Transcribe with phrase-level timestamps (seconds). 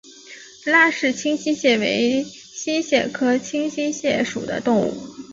[0.65, 4.91] 拉氏清溪蟹为溪蟹科清溪蟹属的动物。